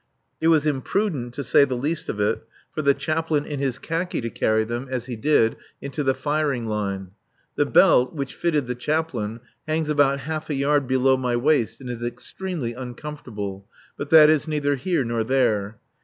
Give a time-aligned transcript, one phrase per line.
[0.41, 2.41] It was imprudent, to say the least of it,
[2.73, 6.65] for the Chaplain in his khaki, to carry them, as he did, into the firing
[6.65, 7.11] line.
[7.55, 11.87] The belt, which fitted the Chaplain, hangs about half a yard below my waist and
[11.91, 15.77] is extremely uncomfortable, but that is neither here nor there.